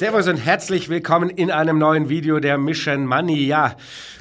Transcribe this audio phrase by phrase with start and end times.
[0.00, 3.46] Servus und herzlich willkommen in einem neuen Video der Mission Money.
[3.46, 3.76] Ja,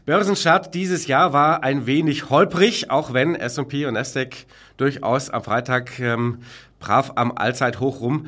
[0.06, 4.46] Börsenstart dieses Jahr war ein wenig holprig, auch wenn S&P und Nasdaq
[4.76, 6.40] durchaus am Freitag ähm,
[6.82, 8.28] brav am Allzeithoch rum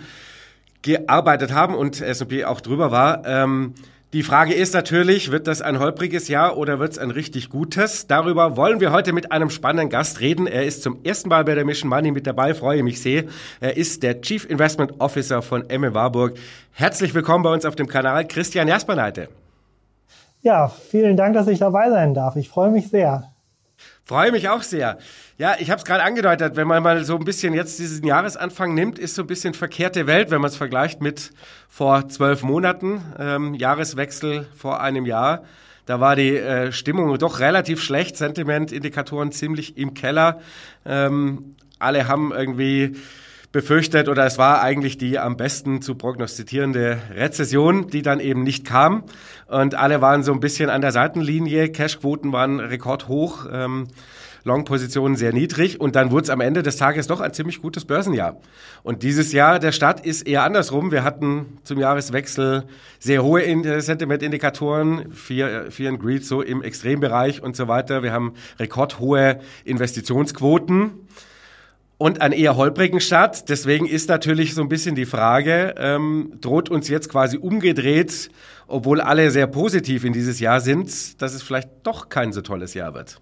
[0.81, 3.25] gearbeitet haben und S&P auch drüber war.
[3.25, 3.73] Ähm,
[4.13, 8.07] die Frage ist natürlich, wird das ein holpriges Jahr oder wird es ein richtig gutes?
[8.07, 10.47] Darüber wollen wir heute mit einem spannenden Gast reden.
[10.47, 13.23] Er ist zum ersten Mal bei der Mission Money mit dabei, freue mich sehr.
[13.61, 16.33] Er ist der Chief Investment Officer von Emme Warburg.
[16.73, 19.29] Herzlich willkommen bei uns auf dem Kanal, Christian Jasperneite.
[20.41, 22.35] Ja, vielen Dank, dass ich dabei sein darf.
[22.35, 23.31] Ich freue mich sehr.
[24.03, 24.97] Freue mich auch sehr.
[25.41, 28.76] Ja, ich habe es gerade angedeutet, wenn man mal so ein bisschen jetzt diesen Jahresanfang
[28.76, 31.31] nimmt, ist so ein bisschen verkehrte Welt, wenn man es vergleicht mit
[31.67, 35.44] vor zwölf Monaten, ähm, Jahreswechsel vor einem Jahr.
[35.88, 40.41] Da war die äh, Stimmung doch relativ schlecht, Sentimentindikatoren ziemlich im Keller.
[40.86, 42.98] Ähm, alle haben irgendwie
[43.52, 48.64] befürchtet oder es war eigentlich die am besten zu prognostizierende Rezession, die dann eben nicht
[48.64, 49.05] kam.
[49.48, 51.72] Und alle waren so ein bisschen an der Seitenlinie.
[51.72, 53.48] Cashquoten waren rekordhoch.
[53.52, 53.88] Ähm,
[54.44, 57.86] Long-Positionen sehr niedrig und dann wurde es am Ende des Tages doch ein ziemlich gutes
[57.86, 58.39] Börsenjahr.
[58.83, 60.92] Und dieses Jahr der Start ist eher andersrum.
[60.92, 62.64] Wir hatten zum Jahreswechsel
[63.00, 63.42] sehr hohe
[63.81, 68.03] Sentiment-Indikatoren, Fear, Fear and Greed so im Extrembereich und so weiter.
[68.03, 70.92] Wir haben rekordhohe Investitionsquoten
[72.02, 73.48] und einen eher holprigen Start.
[73.48, 78.31] Deswegen ist natürlich so ein bisschen die Frage, ähm, droht uns jetzt quasi umgedreht,
[78.66, 82.73] obwohl alle sehr positiv in dieses Jahr sind, dass es vielleicht doch kein so tolles
[82.73, 83.22] Jahr wird?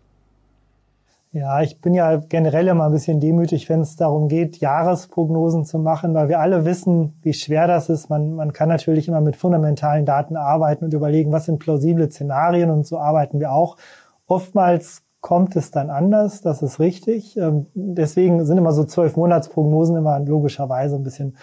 [1.31, 5.77] Ja, ich bin ja generell immer ein bisschen demütig, wenn es darum geht, Jahresprognosen zu
[5.77, 8.09] machen, weil wir alle wissen, wie schwer das ist.
[8.09, 12.71] Man, man kann natürlich immer mit fundamentalen Daten arbeiten und überlegen, was sind plausible Szenarien
[12.71, 13.77] und so arbeiten wir auch.
[14.25, 17.37] Oftmals kommt es dann anders, das ist richtig.
[17.37, 21.37] Ähm, deswegen sind immer so zwölf Monatsprognosen immer logischerweise ein bisschen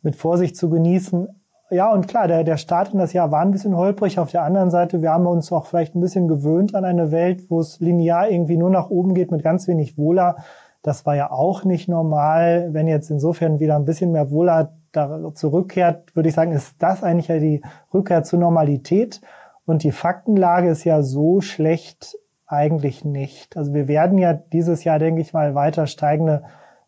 [0.00, 1.28] mit Vorsicht zu genießen.
[1.68, 4.20] Ja, und klar, der, der Start in das Jahr war ein bisschen holprig.
[4.20, 7.50] Auf der anderen Seite, wir haben uns auch vielleicht ein bisschen gewöhnt an eine Welt,
[7.50, 10.36] wo es linear irgendwie nur nach oben geht mit ganz wenig Wohler.
[10.82, 12.68] Das war ja auch nicht normal.
[12.70, 17.02] Wenn jetzt insofern wieder ein bisschen mehr Wohler da zurückkehrt, würde ich sagen, ist das
[17.02, 17.62] eigentlich ja die
[17.92, 19.20] Rückkehr zur Normalität.
[19.64, 22.16] Und die Faktenlage ist ja so schlecht
[22.46, 23.56] eigentlich nicht.
[23.56, 26.44] Also wir werden ja dieses Jahr, denke ich mal, weiter steigende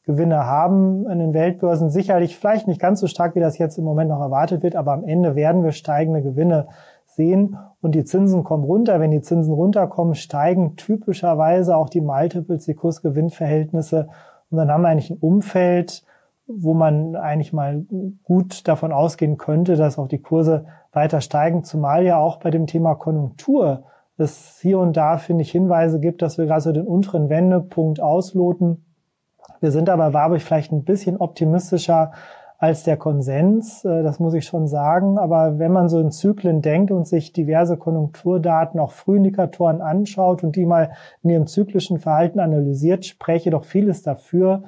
[0.08, 1.90] Gewinne haben an den Weltbörsen.
[1.90, 4.92] Sicherlich vielleicht nicht ganz so stark, wie das jetzt im Moment noch erwartet wird, aber
[4.92, 6.68] am Ende werden wir steigende Gewinne
[7.04, 9.00] sehen und die Zinsen kommen runter.
[9.00, 14.08] Wenn die Zinsen runterkommen, steigen typischerweise auch die Multiples, die Kursgewinnverhältnisse
[14.48, 16.02] und dann haben wir eigentlich ein Umfeld,
[16.46, 17.84] wo man eigentlich mal
[18.22, 22.66] gut davon ausgehen könnte, dass auch die Kurse weiter steigen, zumal ja auch bei dem
[22.66, 23.84] Thema Konjunktur
[24.16, 28.00] es hier und da, finde ich, Hinweise gibt, dass wir gerade so den unteren Wendepunkt
[28.00, 28.86] ausloten.
[29.60, 32.12] Wir sind aber, war ich, vielleicht ein bisschen optimistischer
[32.58, 35.16] als der Konsens, äh, das muss ich schon sagen.
[35.16, 40.56] Aber wenn man so in Zyklen denkt und sich diverse Konjunkturdaten, auch Frühindikatoren anschaut und
[40.56, 40.90] die mal
[41.22, 44.64] in ihrem zyklischen Verhalten analysiert, spreche doch vieles dafür,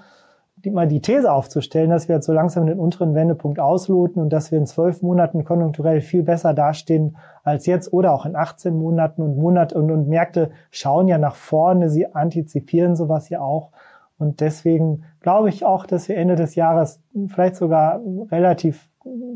[0.65, 4.33] die, mal die These aufzustellen, dass wir jetzt so langsam den unteren Wendepunkt ausloten und
[4.33, 8.77] dass wir in zwölf Monaten konjunkturell viel besser dastehen als jetzt oder auch in 18
[8.77, 13.71] Monaten und Monat und, und Märkte schauen ja nach vorne, sie antizipieren sowas ja auch.
[14.21, 18.01] Und deswegen glaube ich auch, dass wir Ende des Jahres vielleicht sogar
[18.31, 18.91] relativ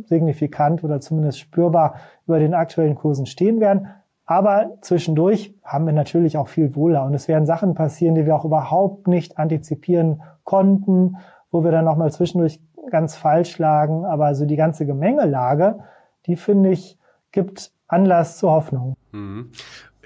[0.04, 1.94] signifikant oder zumindest spürbar
[2.26, 3.88] über den aktuellen Kursen stehen werden.
[4.26, 8.36] Aber zwischendurch haben wir natürlich auch viel Wohler und es werden Sachen passieren, die wir
[8.36, 11.16] auch überhaupt nicht antizipieren konnten,
[11.50, 14.04] wo wir dann nochmal zwischendurch ganz falsch lagen.
[14.04, 15.78] Aber also die ganze Gemengelage,
[16.26, 16.98] die finde ich,
[17.32, 18.96] gibt Anlass zur Hoffnung.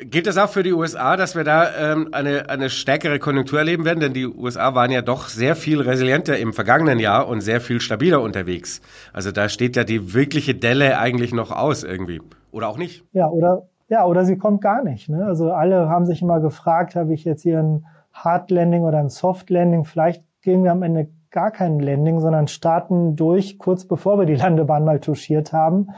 [0.00, 3.84] Gilt das auch für die USA, dass wir da ähm, eine, eine stärkere Konjunktur erleben
[3.84, 4.00] werden?
[4.00, 7.80] Denn die USA waren ja doch sehr viel resilienter im vergangenen Jahr und sehr viel
[7.80, 8.80] stabiler unterwegs.
[9.12, 12.20] Also da steht ja die wirkliche Delle eigentlich noch aus irgendwie.
[12.52, 13.04] Oder auch nicht?
[13.12, 15.08] Ja, oder ja, oder sie kommt gar nicht.
[15.08, 15.24] Ne?
[15.24, 19.08] Also alle haben sich immer gefragt, habe ich jetzt hier ein Hard Landing oder ein
[19.08, 19.84] Soft Landing?
[19.84, 24.34] Vielleicht gehen wir am Ende gar kein Landing, sondern starten durch, kurz bevor wir die
[24.34, 25.88] Landebahn mal touchiert haben.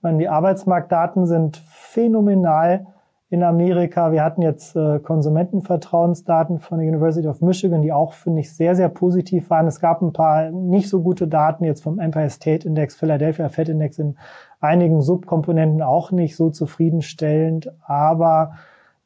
[0.00, 2.86] Meine, die Arbeitsmarktdaten sind phänomenal
[3.30, 4.10] in Amerika.
[4.10, 8.74] Wir hatten jetzt äh, Konsumentenvertrauensdaten von der University of Michigan, die auch, finde ich, sehr,
[8.74, 9.66] sehr positiv waren.
[9.66, 13.68] Es gab ein paar nicht so gute Daten jetzt vom Empire State Index, Philadelphia Fed
[13.68, 14.16] Index in
[14.60, 17.70] einigen Subkomponenten auch nicht so zufriedenstellend.
[17.86, 18.52] Aber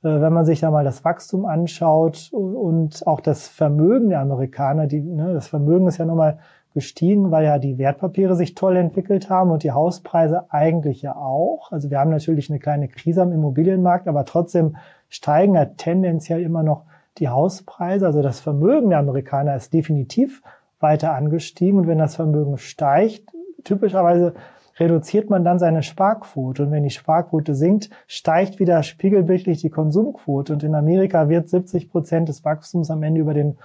[0.04, 4.86] äh, wenn man sich da mal das Wachstum anschaut und auch das Vermögen der Amerikaner,
[4.86, 6.38] die, ne, das Vermögen ist ja nochmal
[6.72, 11.72] gestiegen, weil ja die Wertpapiere sich toll entwickelt haben und die Hauspreise eigentlich ja auch.
[11.72, 14.76] Also wir haben natürlich eine kleine Krise am Immobilienmarkt, aber trotzdem
[15.08, 16.84] steigen ja tendenziell immer noch
[17.18, 18.06] die Hauspreise.
[18.06, 20.42] Also das Vermögen der Amerikaner ist definitiv
[20.80, 23.30] weiter angestiegen und wenn das Vermögen steigt,
[23.64, 24.34] typischerweise
[24.78, 26.64] reduziert man dann seine Sparquote.
[26.64, 30.52] Und wenn die Sparquote sinkt, steigt wieder spiegelbildlich die Konsumquote.
[30.52, 33.58] Und in Amerika wird 70 Prozent des Wachstums am Ende über den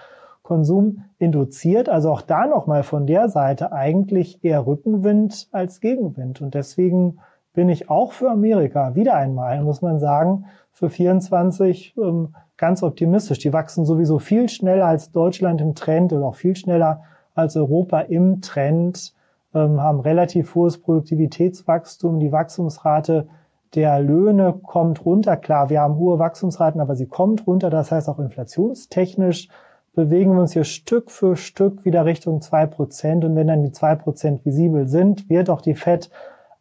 [0.47, 1.89] Konsum induziert.
[1.89, 6.41] Also auch da nochmal von der Seite eigentlich eher Rückenwind als Gegenwind.
[6.41, 7.19] Und deswegen
[7.51, 13.39] bin ich auch für Amerika wieder einmal, muss man sagen, für 24 ähm, ganz optimistisch.
[13.39, 17.01] Die wachsen sowieso viel schneller als Deutschland im Trend oder auch viel schneller
[17.35, 19.13] als Europa im Trend,
[19.53, 22.21] ähm, haben relativ hohes Produktivitätswachstum.
[22.21, 23.27] Die Wachstumsrate
[23.75, 25.35] der Löhne kommt runter.
[25.35, 27.69] Klar, wir haben hohe Wachstumsraten, aber sie kommt runter.
[27.69, 29.49] Das heißt auch inflationstechnisch
[29.97, 33.25] bewegen wir uns hier Stück für Stück wieder Richtung zwei Prozent.
[33.25, 36.11] Und wenn dann die zwei Prozent visibel sind, wird auch die FED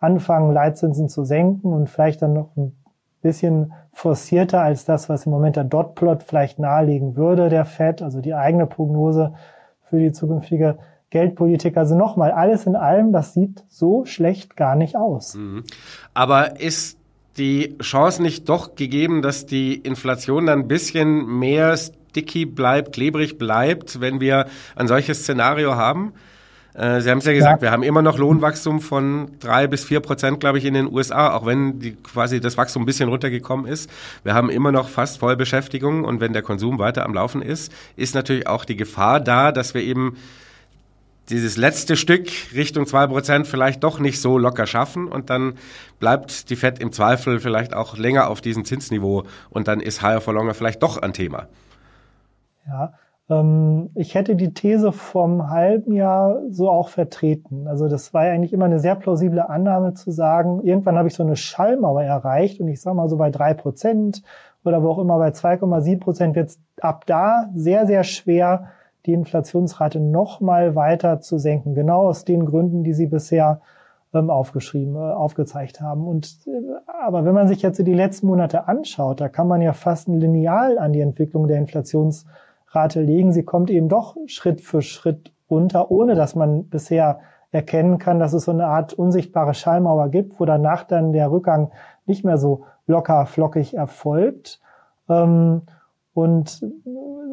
[0.00, 2.74] anfangen, Leitzinsen zu senken und vielleicht dann noch ein
[3.20, 8.22] bisschen forcierter als das, was im Moment der Dotplot vielleicht nahelegen würde, der FED, also
[8.22, 9.34] die eigene Prognose
[9.82, 10.78] für die zukünftige
[11.10, 11.76] Geldpolitik.
[11.76, 15.34] Also nochmal, alles in allem, das sieht so schlecht gar nicht aus.
[15.34, 15.62] Mhm.
[16.14, 16.98] Aber ist
[17.36, 21.76] die Chance nicht doch gegeben, dass die Inflation dann ein bisschen mehr
[22.16, 26.14] sticky bleibt, klebrig bleibt, wenn wir ein solches Szenario haben?
[26.72, 27.68] Äh, Sie haben es ja gesagt, ja.
[27.68, 31.34] wir haben immer noch Lohnwachstum von drei bis vier Prozent, glaube ich, in den USA,
[31.34, 33.90] auch wenn die, quasi das Wachstum ein bisschen runtergekommen ist.
[34.24, 38.14] Wir haben immer noch fast Vollbeschäftigung und wenn der Konsum weiter am Laufen ist, ist
[38.14, 40.16] natürlich auch die Gefahr da, dass wir eben
[41.28, 45.54] dieses letzte Stück Richtung zwei Prozent vielleicht doch nicht so locker schaffen und dann
[45.98, 50.20] bleibt die Fed im Zweifel vielleicht auch länger auf diesem Zinsniveau und dann ist Higher
[50.20, 51.48] for Longer vielleicht doch ein Thema.
[52.66, 52.92] Ja,
[53.28, 57.66] ähm, ich hätte die These vom halben Jahr so auch vertreten.
[57.68, 61.14] Also das war ja eigentlich immer eine sehr plausible Annahme zu sagen, irgendwann habe ich
[61.14, 64.22] so eine Schallmauer erreicht und ich sage mal so bei drei Prozent
[64.64, 68.66] oder wo auch immer bei 2,7 Prozent wird es ab da sehr, sehr schwer,
[69.06, 71.74] die Inflationsrate noch mal weiter zu senken.
[71.74, 73.60] Genau aus den Gründen, die Sie bisher
[74.12, 76.08] ähm, aufgeschrieben, äh, aufgezeigt haben.
[76.08, 76.50] Und äh,
[77.04, 80.18] aber wenn man sich jetzt die letzten Monate anschaut, da kann man ja fast ein
[80.18, 83.32] Lineal an die Entwicklung der Inflationsrate Rate legen.
[83.32, 87.20] Sie kommt eben doch Schritt für Schritt runter, ohne dass man bisher
[87.52, 91.70] erkennen kann, dass es so eine Art unsichtbare Schallmauer gibt, wo danach dann der Rückgang
[92.04, 94.60] nicht mehr so locker flockig erfolgt.
[95.08, 95.62] Ähm,
[96.12, 96.64] und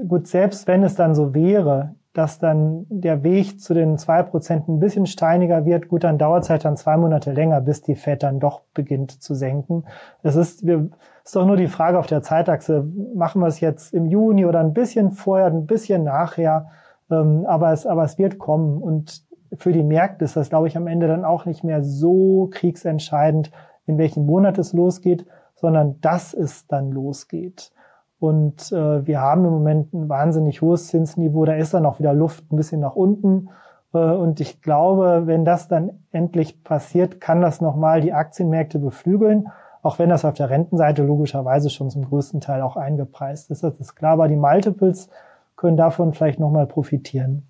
[0.08, 4.68] gut, selbst wenn es dann so wäre, dass dann der Weg zu den zwei Prozent
[4.68, 7.96] ein bisschen steiniger wird, gut, dann dauert es halt dann zwei Monate länger, bis die
[7.96, 9.86] Fed dann doch beginnt zu senken.
[10.22, 10.90] Es ist, wir,
[11.24, 12.86] ist doch nur die Frage auf der Zeitachse,
[13.16, 16.68] machen wir es jetzt im Juni oder ein bisschen vorher, ein bisschen nachher,
[17.10, 18.82] ähm, aber, es, aber es wird kommen.
[18.82, 19.24] Und
[19.58, 23.52] für die Märkte ist das, glaube ich, am Ende dann auch nicht mehr so kriegsentscheidend,
[23.86, 25.26] in welchem Monat es losgeht,
[25.56, 27.72] sondern dass es dann losgeht.
[28.20, 32.14] Und äh, wir haben im Moment ein wahnsinnig hohes Zinsniveau, da ist dann auch wieder
[32.14, 33.50] Luft ein bisschen nach unten.
[33.94, 39.48] Äh, und ich glaube, wenn das dann endlich passiert, kann das nochmal die Aktienmärkte beflügeln
[39.84, 43.64] auch wenn das auf der Rentenseite logischerweise schon zum größten Teil auch eingepreist ist.
[43.64, 45.10] Das ist klar, aber die Multiples
[45.58, 47.44] können davon vielleicht nochmal profitieren.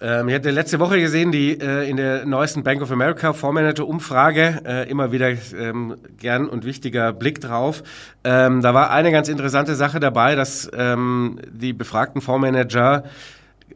[0.00, 4.62] Ähm, ich hatte letzte Woche gesehen, die äh, in der neuesten Bank of America Fondsmanager-Umfrage,
[4.64, 7.82] äh, immer wieder ähm, gern und wichtiger Blick drauf.
[8.24, 13.04] Ähm, da war eine ganz interessante Sache dabei, dass ähm, die befragten Fondsmanager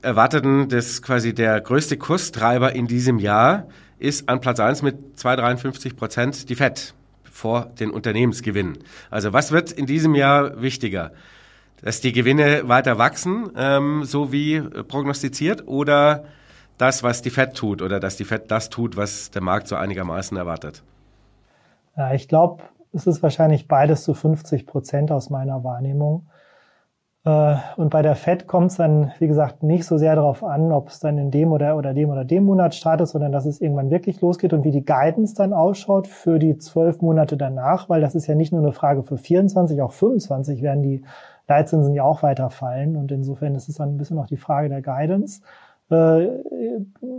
[0.01, 3.67] erwarteten, dass quasi der größte Kurstreiber in diesem Jahr
[3.99, 6.95] ist an Platz 1 mit 2,53 Prozent die FED
[7.33, 8.79] vor den Unternehmensgewinnen.
[9.11, 11.13] Also was wird in diesem Jahr wichtiger?
[11.83, 16.25] Dass die Gewinne weiter wachsen, ähm, so wie prognostiziert, oder
[16.79, 19.77] das, was die FED tut, oder dass die FED das tut, was der Markt so
[19.77, 20.83] einigermaßen erwartet?
[21.97, 22.63] Ja, ich glaube,
[22.93, 26.27] es ist wahrscheinlich beides zu 50 Prozent aus meiner Wahrnehmung.
[27.25, 30.73] Äh, und bei der FED kommt es dann, wie gesagt, nicht so sehr darauf an,
[30.73, 33.61] ob es dann in dem oder, oder dem oder dem Monat startet, sondern dass es
[33.61, 38.01] irgendwann wirklich losgeht und wie die Guidance dann ausschaut für die zwölf Monate danach, weil
[38.01, 41.03] das ist ja nicht nur eine Frage für 24, auch 25 werden die
[41.49, 44.69] Leitzinsen ja auch weiter fallen und insofern ist es dann ein bisschen noch die Frage
[44.69, 45.43] der Guidance.
[45.91, 46.29] Äh,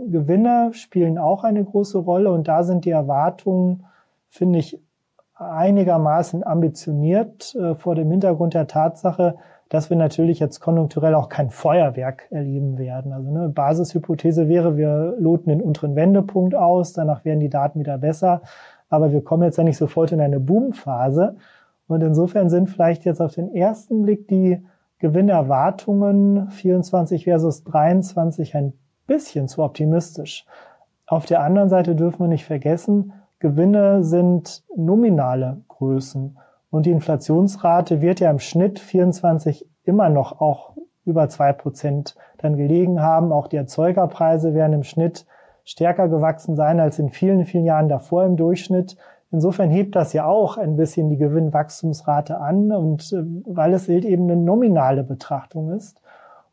[0.08, 3.84] Gewinne spielen auch eine große Rolle und da sind die Erwartungen,
[4.28, 4.80] finde ich,
[5.34, 9.36] einigermaßen ambitioniert äh, vor dem Hintergrund der Tatsache,
[9.68, 13.12] dass wir natürlich jetzt konjunkturell auch kein Feuerwerk erleben werden.
[13.12, 17.98] Also eine Basishypothese wäre, wir loten den unteren Wendepunkt aus, danach werden die Daten wieder
[17.98, 18.42] besser,
[18.88, 21.36] aber wir kommen jetzt ja nicht sofort in eine Boomphase.
[21.86, 24.64] Und insofern sind vielleicht jetzt auf den ersten Blick die
[24.98, 28.72] Gewinnerwartungen 24 versus 23 ein
[29.06, 30.46] bisschen zu optimistisch.
[31.06, 36.38] Auf der anderen Seite dürfen wir nicht vergessen, Gewinne sind nominale Größen.
[36.74, 40.72] Und die Inflationsrate wird ja im Schnitt 24 immer noch auch
[41.04, 43.30] über zwei Prozent dann gelegen haben.
[43.30, 45.24] Auch die Erzeugerpreise werden im Schnitt
[45.62, 48.96] stärker gewachsen sein als in vielen, vielen Jahren davor im Durchschnitt.
[49.30, 54.24] Insofern hebt das ja auch ein bisschen die Gewinnwachstumsrate an und äh, weil es eben
[54.24, 56.02] eine nominale Betrachtung ist.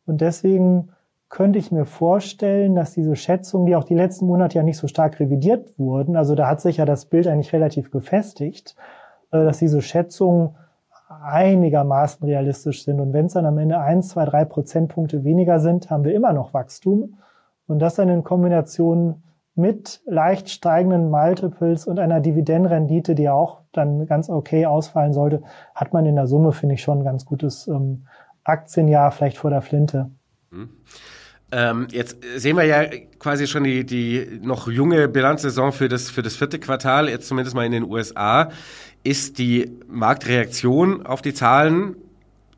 [0.06, 0.90] Und deswegen
[1.30, 4.86] könnte ich mir vorstellen, dass diese Schätzungen, die auch die letzten Monate ja nicht so
[4.86, 8.75] stark revidiert wurden, also da hat sich ja das Bild eigentlich relativ gefestigt,
[9.32, 10.56] dass diese Schätzungen
[11.24, 13.00] einigermaßen realistisch sind.
[13.00, 16.34] Und wenn es dann am Ende eins, zwei, drei Prozentpunkte weniger sind, haben wir immer
[16.34, 17.18] noch Wachstum.
[17.68, 19.24] Und das dann in Kombination
[19.56, 25.44] mit leicht steigenden Multiples und einer Dividendenrendite, die auch dann ganz okay ausfallen sollte,
[25.76, 28.08] hat man in der Summe, finde ich, schon ein ganz gutes ähm,
[28.44, 30.10] Aktienjahr vielleicht vor der Flinte.
[30.52, 30.70] Hm.
[31.54, 32.86] Ähm, jetzt sehen wir ja
[33.20, 37.56] quasi schon die, die noch junge Bilanzsaison für das, für das vierte Quartal, jetzt zumindest
[37.56, 38.50] mal in den USA.
[39.03, 41.96] Ist die Marktreaktion auf die Zahlen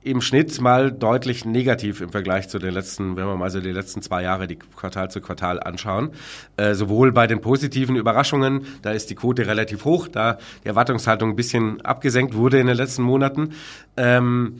[0.04, 3.72] im Schnitt mal deutlich negativ im Vergleich zu den letzten, wenn wir mal so die
[3.72, 6.12] letzten zwei Jahre die Quartal zu Quartal anschauen.
[6.58, 11.32] Äh, sowohl bei den positiven Überraschungen, da ist die Quote relativ hoch, da die Erwartungshaltung
[11.32, 13.54] ein bisschen abgesenkt wurde in den letzten Monaten.
[13.96, 14.58] Ähm,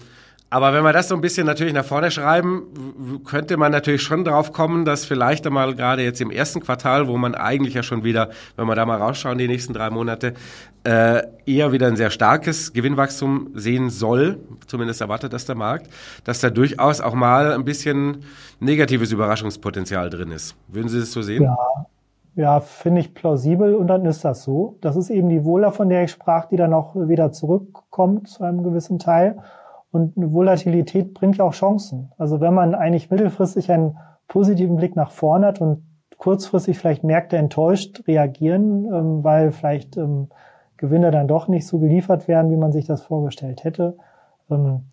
[0.54, 4.24] aber wenn wir das so ein bisschen natürlich nach vorne schreiben, könnte man natürlich schon
[4.24, 8.04] drauf kommen, dass vielleicht einmal gerade jetzt im ersten Quartal, wo man eigentlich ja schon
[8.04, 10.36] wieder, wenn wir da mal rausschauen, die nächsten drei Monate,
[10.84, 15.90] äh, eher wieder ein sehr starkes Gewinnwachstum sehen soll, zumindest erwartet das der Markt,
[16.24, 18.24] dass da durchaus auch mal ein bisschen
[18.60, 20.56] negatives Überraschungspotenzial drin ist.
[20.68, 21.46] Würden Sie das so sehen?
[21.46, 21.58] Ja,
[22.36, 24.78] ja, finde ich plausibel und dann ist das so.
[24.82, 28.44] Das ist eben die Wohler, von der ich sprach, die dann auch wieder zurückkommt zu
[28.44, 29.40] einem gewissen Teil.
[29.94, 32.12] Und Volatilität bringt ja auch Chancen.
[32.18, 33.96] Also wenn man eigentlich mittelfristig einen
[34.28, 35.84] positiven Blick nach vorne hat und
[36.18, 40.30] kurzfristig vielleicht Märkte enttäuscht reagieren, ähm, weil vielleicht ähm,
[40.78, 43.96] Gewinne dann doch nicht so geliefert werden, wie man sich das vorgestellt hätte,
[44.50, 44.86] ähm,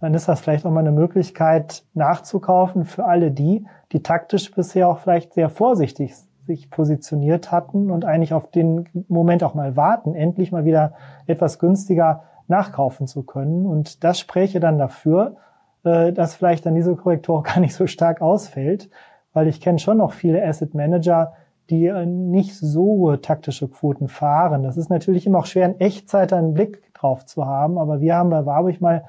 [0.00, 4.88] dann ist das vielleicht auch mal eine Möglichkeit nachzukaufen für alle die, die taktisch bisher
[4.88, 6.14] auch vielleicht sehr vorsichtig
[6.46, 10.94] sich positioniert hatten und eigentlich auf den Moment auch mal warten, endlich mal wieder
[11.26, 13.66] etwas günstiger nachkaufen zu können.
[13.66, 15.36] Und das spräche dann dafür,
[15.84, 18.90] äh, dass vielleicht dann diese Korrektur gar nicht so stark ausfällt,
[19.32, 21.32] weil ich kenne schon noch viele Asset Manager,
[21.70, 24.62] die äh, nicht so taktische Quoten fahren.
[24.62, 28.16] Das ist natürlich immer auch schwer, in Echtzeit einen Blick drauf zu haben, aber wir
[28.16, 29.04] haben bei Warburg mal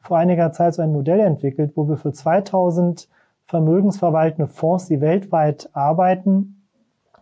[0.00, 3.08] vor einiger Zeit so ein Modell entwickelt, wo wir für 2000
[3.46, 6.66] vermögensverwaltende Fonds, die weltweit arbeiten,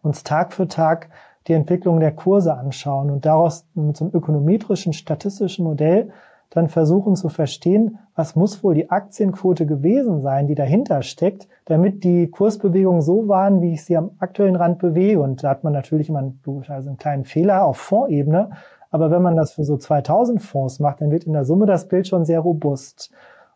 [0.03, 1.11] uns Tag für Tag
[1.47, 6.11] die Entwicklung der Kurse anschauen und daraus mit so einem ökonometrischen, statistischen Modell
[6.51, 12.05] dann versuchen zu verstehen, was muss wohl die Aktienquote gewesen sein, die dahinter steckt, damit
[12.05, 15.21] die Kursbewegungen so waren, wie ich sie am aktuellen Rand bewege.
[15.21, 18.51] Und da hat man natürlich immer logischerweise einen kleinen Fehler auf Fondsebene.
[18.91, 21.89] Aber wenn man das für so 2000 Fonds macht, dann wird in der Summe das
[21.89, 23.11] Bild schon sehr robust.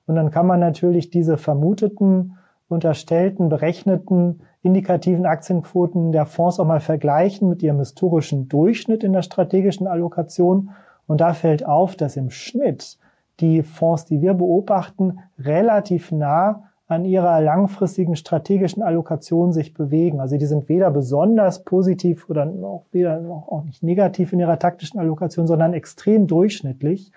[0.07, 2.37] Und dann kann man natürlich diese vermuteten,
[2.69, 9.23] unterstellten, berechneten indikativen Aktienquoten der Fonds auch mal vergleichen mit ihrem historischen Durchschnitt in der
[9.23, 10.71] strategischen Allokation.
[11.07, 12.99] Und da fällt auf, dass im Schnitt
[13.41, 20.21] die Fonds, die wir beobachten, relativ nah an ihrer langfristigen strategischen Allokation sich bewegen.
[20.21, 24.99] Also die sind weder besonders positiv oder auch weder auch nicht negativ in ihrer taktischen
[24.99, 27.13] Allokation, sondern extrem durchschnittlich.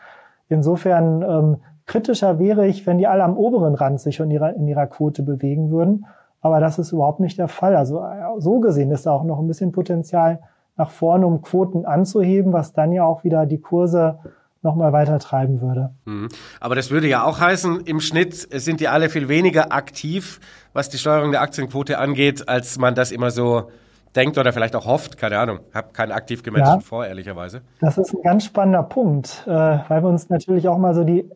[0.50, 4.68] Insofern ähm, kritischer wäre ich, wenn die alle am oberen Rand sich in ihrer, in
[4.68, 6.06] ihrer Quote bewegen würden.
[6.42, 7.76] Aber das ist überhaupt nicht der Fall.
[7.76, 8.04] Also
[8.40, 10.42] so gesehen ist da auch noch ein bisschen Potenzial
[10.76, 14.20] nach vorne, um Quoten anzuheben, was dann ja auch wieder die Kurse
[14.64, 15.92] nochmal weiter treiben würde.
[16.06, 16.30] Mhm.
[16.60, 20.40] Aber das würde ja auch heißen, im Schnitt sind die alle viel weniger aktiv,
[20.74, 23.70] was die Steuerung der Aktienquote angeht, als man das immer so
[24.16, 25.18] denkt oder vielleicht auch hofft.
[25.18, 27.62] Keine Ahnung, habe keinen aktiv gemanagten ja, vor, ehrlicherweise.
[27.80, 31.30] Das ist ein ganz spannender Punkt, äh, weil wir uns natürlich auch mal so die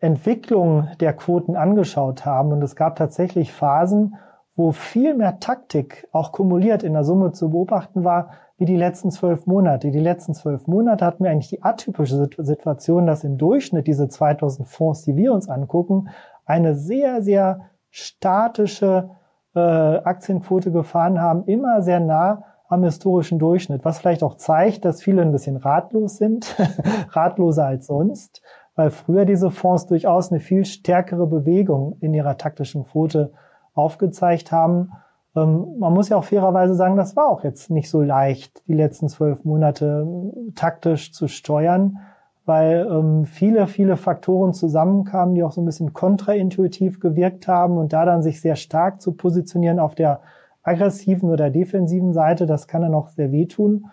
[0.00, 2.52] Entwicklung der Quoten angeschaut haben.
[2.52, 4.16] Und es gab tatsächlich Phasen,
[4.56, 9.10] wo viel mehr Taktik auch kumuliert in der Summe zu beobachten war, wie die letzten
[9.10, 9.90] zwölf Monate.
[9.90, 14.66] Die letzten zwölf Monate hatten wir eigentlich die atypische Situation, dass im Durchschnitt diese 2000
[14.66, 16.08] Fonds, die wir uns angucken,
[16.46, 17.60] eine sehr, sehr
[17.90, 19.10] statische
[19.54, 25.02] äh, Aktienquote gefahren haben, immer sehr nah am historischen Durchschnitt, was vielleicht auch zeigt, dass
[25.02, 26.56] viele ein bisschen ratlos sind,
[27.10, 28.42] ratloser als sonst,
[28.74, 33.32] weil früher diese Fonds durchaus eine viel stärkere Bewegung in ihrer taktischen Quote
[33.76, 34.92] aufgezeigt haben.
[35.36, 38.74] Ähm, man muss ja auch fairerweise sagen, das war auch jetzt nicht so leicht, die
[38.74, 41.98] letzten zwölf Monate äh, taktisch zu steuern,
[42.44, 47.92] weil ähm, viele, viele Faktoren zusammenkamen, die auch so ein bisschen kontraintuitiv gewirkt haben und
[47.92, 50.20] da dann sich sehr stark zu positionieren auf der
[50.62, 53.86] aggressiven oder defensiven Seite, das kann dann auch sehr wehtun.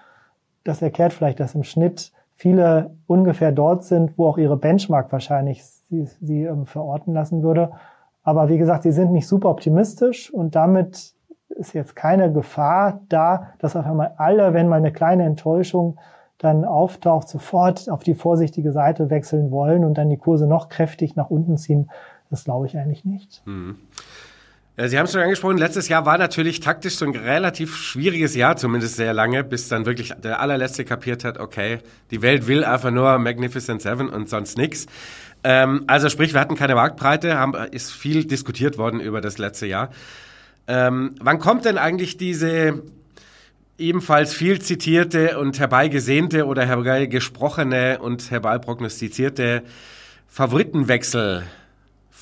[0.63, 5.63] Das erklärt vielleicht, dass im Schnitt viele ungefähr dort sind, wo auch ihre Benchmark wahrscheinlich
[5.65, 7.71] sie, sie ähm, verorten lassen würde.
[8.23, 11.13] Aber wie gesagt, sie sind nicht super optimistisch und damit
[11.49, 15.99] ist jetzt keine Gefahr da, dass auf einmal alle, wenn mal eine kleine Enttäuschung
[16.37, 21.15] dann auftaucht, sofort auf die vorsichtige Seite wechseln wollen und dann die Kurse noch kräftig
[21.15, 21.89] nach unten ziehen.
[22.29, 23.41] Das glaube ich eigentlich nicht.
[23.45, 23.75] Hm.
[24.75, 28.55] Sie haben es schon angesprochen, letztes Jahr war natürlich taktisch so ein relativ schwieriges Jahr,
[28.57, 31.77] zumindest sehr lange, bis dann wirklich der allerletzte kapiert hat, okay,
[32.09, 34.87] die Welt will einfach nur Magnificent Seven und sonst nichts.
[35.43, 39.67] Ähm, also sprich, wir hatten keine Marktbreite, haben, ist viel diskutiert worden über das letzte
[39.67, 39.89] Jahr.
[40.67, 42.83] Ähm, wann kommt denn eigentlich diese
[43.77, 49.63] ebenfalls viel zitierte und herbeigesehnte oder herbeigesprochene und herbeiprognostizierte
[50.27, 51.43] Favoritenwechsel?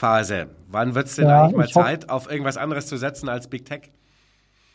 [0.02, 0.48] Phase.
[0.68, 3.66] Wann wird es denn ja, eigentlich mal Zeit, auf irgendwas anderes zu setzen als Big
[3.66, 3.92] Tech?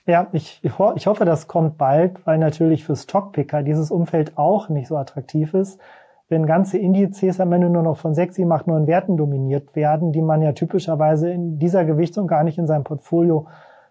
[0.06, 4.68] Ja, ich, ich, ich hoffe, das kommt bald, weil natürlich für Stockpicker dieses Umfeld auch
[4.68, 5.80] nicht so attraktiv ist.
[6.28, 10.12] Wenn ganze Indizes am Ende nur noch von sechs, sieben, acht, neun Werten dominiert werden,
[10.12, 13.46] die man ja typischerweise in dieser Gewichtung gar nicht in seinem Portfolio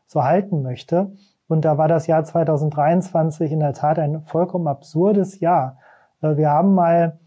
[0.05, 1.11] so halten möchte.
[1.47, 5.77] Und da war das Jahr 2023 in der Tat ein vollkommen absurdes Jahr.
[6.21, 7.19] Äh, wir haben mal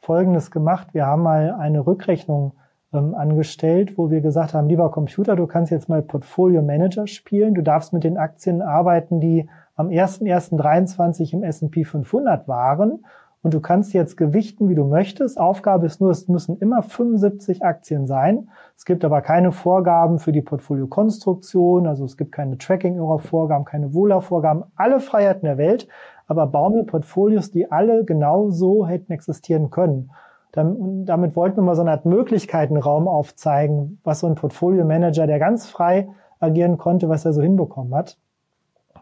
[0.00, 0.88] Folgendes gemacht.
[0.92, 2.52] Wir haben mal eine Rückrechnung
[2.92, 7.54] ähm, angestellt, wo wir gesagt haben, lieber Computer, du kannst jetzt mal Portfolio Manager spielen.
[7.54, 13.04] Du darfst mit den Aktien arbeiten, die am 1.1.23 im S&P 500 waren.
[13.44, 15.38] Und du kannst jetzt gewichten, wie du möchtest.
[15.38, 18.48] Aufgabe ist nur, es müssen immer 75 Aktien sein.
[18.74, 21.86] Es gibt aber keine Vorgaben für die Portfoliokonstruktion.
[21.86, 24.64] Also es gibt keine Tracking-Vorgaben, keine Wohler-Vorgaben.
[24.76, 25.88] Alle Freiheiten der Welt.
[26.26, 30.10] Aber bauen wir Portfolios, die alle genau so hätten existieren können.
[30.52, 35.68] Damit wollten wir mal so eine Art Möglichkeitenraum aufzeigen, was so ein Portfolio-Manager, der ganz
[35.68, 36.08] frei
[36.40, 38.16] agieren konnte, was er so hinbekommen hat.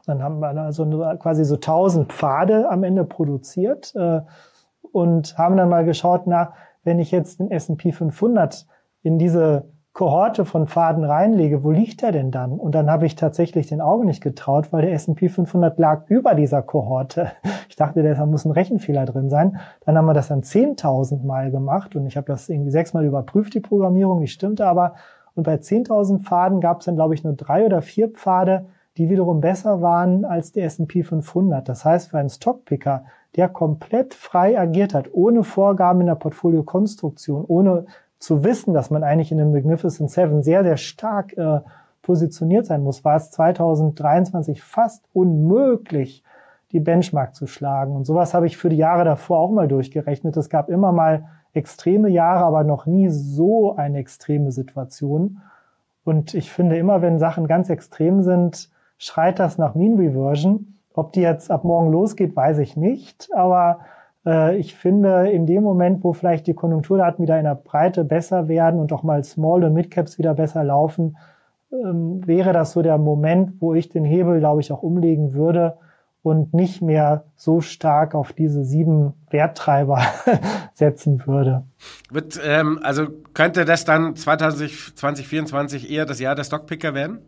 [0.06, 0.86] Dann haben wir also
[1.18, 4.20] quasi so 1000 Pfade am Ende produziert äh,
[4.92, 6.52] und haben dann mal geschaut, na,
[6.84, 8.66] wenn ich jetzt den S&P 500
[9.02, 12.58] in diese Kohorte von Pfaden reinlege, wo liegt er denn dann?
[12.58, 16.34] Und dann habe ich tatsächlich den Augen nicht getraut, weil der S&P 500 lag über
[16.34, 17.32] dieser Kohorte.
[17.68, 19.58] Ich dachte, da muss ein Rechenfehler drin sein.
[19.86, 23.54] Dann haben wir das dann 10.000 Mal gemacht und ich habe das irgendwie sechsmal überprüft,
[23.54, 24.94] die Programmierung, die stimmte aber.
[25.34, 28.66] Und bei 10.000 Pfaden gab es dann, glaube ich, nur drei oder vier Pfade,
[28.98, 31.68] die wiederum besser waren als der S&P 500.
[31.68, 33.04] Das heißt, für einen Stockpicker,
[33.36, 37.86] der komplett frei agiert hat, ohne Vorgaben in der Portfoliokonstruktion, ohne
[38.18, 41.60] zu wissen, dass man eigentlich in dem Magnificent Seven sehr, sehr stark äh,
[42.02, 46.22] positioniert sein muss, war es 2023 fast unmöglich,
[46.72, 47.96] die Benchmark zu schlagen.
[47.96, 50.36] Und sowas habe ich für die Jahre davor auch mal durchgerechnet.
[50.36, 55.40] Es gab immer mal extreme Jahre, aber noch nie so eine extreme Situation.
[56.04, 58.70] Und ich finde immer, wenn Sachen ganz extrem sind,
[59.02, 60.78] schreit das nach Mean Reversion.
[60.94, 63.28] Ob die jetzt ab morgen losgeht, weiß ich nicht.
[63.34, 63.80] Aber
[64.24, 68.46] äh, ich finde, in dem Moment, wo vielleicht die Konjunkturdaten wieder in der Breite besser
[68.46, 71.16] werden und auch mal Small- und Mid-Caps wieder besser laufen,
[71.72, 75.78] ähm, wäre das so der Moment, wo ich den Hebel, glaube ich, auch umlegen würde
[76.22, 80.00] und nicht mehr so stark auf diese sieben Werttreiber
[80.74, 81.64] setzen würde.
[82.08, 87.18] Wird, ähm, also könnte das dann 2024 eher das Jahr der Stockpicker werden?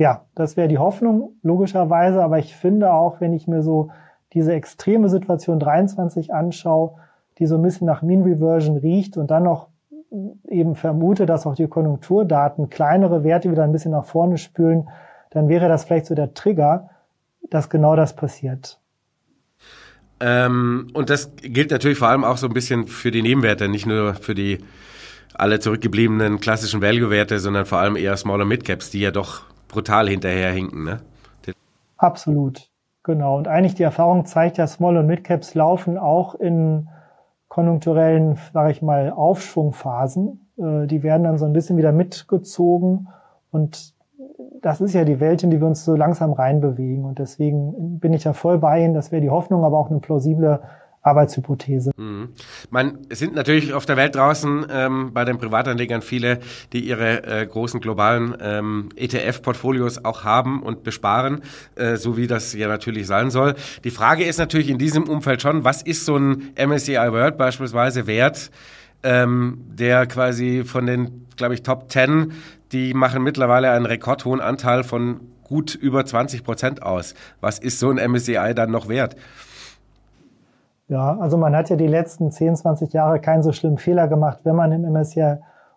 [0.00, 2.24] Ja, das wäre die Hoffnung, logischerweise.
[2.24, 3.90] Aber ich finde auch, wenn ich mir so
[4.32, 6.92] diese extreme Situation 23 anschaue,
[7.38, 9.68] die so ein bisschen nach Mean Reversion riecht und dann noch
[10.48, 14.88] eben vermute, dass auch die Konjunkturdaten kleinere Werte wieder ein bisschen nach vorne spülen,
[15.28, 16.88] dann wäre das vielleicht so der Trigger,
[17.50, 18.80] dass genau das passiert.
[20.18, 23.84] Ähm, und das gilt natürlich vor allem auch so ein bisschen für die Nebenwerte, nicht
[23.84, 24.60] nur für die
[25.34, 30.84] alle zurückgebliebenen klassischen Value-Werte, sondern vor allem eher Smaller Midcaps, die ja doch brutal hinterherhinken.
[30.84, 31.00] Ne?
[31.96, 32.70] Absolut.
[33.02, 36.88] Genau, und eigentlich die Erfahrung zeigt ja, Small- und Mid-Caps laufen auch in
[37.48, 40.50] konjunkturellen, sage ich mal, Aufschwungphasen.
[40.58, 43.08] Äh, die werden dann so ein bisschen wieder mitgezogen
[43.50, 43.94] und
[44.62, 47.04] das ist ja die Welt, in die wir uns so langsam reinbewegen.
[47.04, 48.94] Und deswegen bin ich ja voll bei Ihnen.
[48.94, 50.60] Das wäre die Hoffnung, aber auch eine plausible
[51.02, 51.92] Arbeitshypothese.
[51.96, 52.30] Mhm.
[52.70, 56.40] Man, sind natürlich auf der Welt draußen ähm, bei den Privatanlegern viele,
[56.72, 61.40] die ihre äh, großen globalen ähm, ETF-Portfolios auch haben und besparen,
[61.76, 63.54] äh, so wie das ja natürlich sein soll.
[63.84, 68.06] Die Frage ist natürlich in diesem Umfeld schon, was ist so ein MSCI World beispielsweise
[68.06, 68.50] wert,
[69.02, 72.32] ähm, der quasi von den, glaube ich, Top 10,
[72.72, 77.14] die machen mittlerweile einen rekordhohen Anteil von gut über 20 Prozent aus.
[77.40, 79.16] Was ist so ein MSCI dann noch wert?
[80.90, 84.40] Ja, also man hat ja die letzten 10, 20 Jahre keinen so schlimmen Fehler gemacht,
[84.42, 85.36] wenn man im MSCI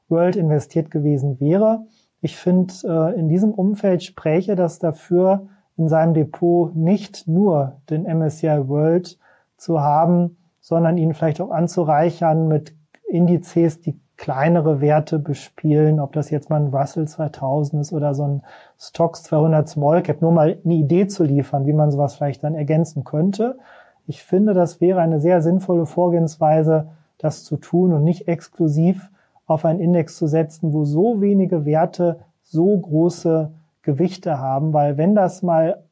[0.09, 1.85] World investiert gewesen wäre.
[2.21, 5.45] Ich finde, äh, in diesem Umfeld spräche das dafür,
[5.77, 9.19] in seinem Depot nicht nur den MSCI World
[9.55, 12.73] zu haben, sondern ihn vielleicht auch anzureichern mit
[13.07, 18.23] Indizes, die kleinere Werte bespielen, ob das jetzt mal ein Russell 2000 ist oder so
[18.23, 18.41] ein
[18.79, 22.55] Stocks 200 Small Cap, nur mal eine Idee zu liefern, wie man sowas vielleicht dann
[22.55, 23.59] ergänzen könnte.
[24.05, 29.09] Ich finde, das wäre eine sehr sinnvolle Vorgehensweise, das zu tun und nicht exklusiv
[29.45, 35.15] auf einen Index zu setzen, wo so wenige Werte so große Gewichte haben, weil wenn
[35.15, 35.83] das mal,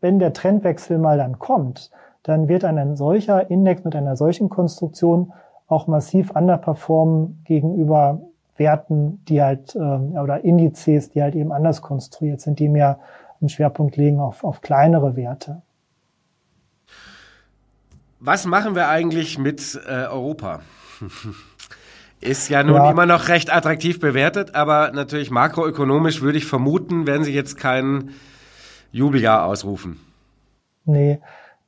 [0.00, 1.90] wenn der Trendwechsel mal dann kommt,
[2.22, 5.32] dann wird ein solcher Index mit einer solchen Konstruktion
[5.66, 8.20] auch massiv underperformen gegenüber
[8.56, 12.98] Werten, die halt, äh, oder Indizes, die halt eben anders konstruiert sind, die mehr
[13.40, 15.62] einen Schwerpunkt legen auf, auf kleinere Werte.
[18.24, 20.60] Was machen wir eigentlich mit äh, Europa?
[22.20, 22.88] Ist ja nun ja.
[22.88, 28.10] immer noch recht attraktiv bewertet, aber natürlich makroökonomisch würde ich vermuten, werden sie jetzt kein
[28.92, 29.98] Jubeljahr ausrufen.
[30.84, 31.18] Nee,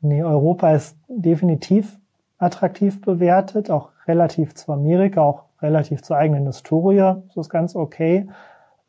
[0.01, 1.99] nee, Europa ist definitiv
[2.39, 7.17] attraktiv bewertet, auch relativ zu Amerika, auch relativ zur eigenen Historie.
[7.31, 8.29] So ist ganz okay.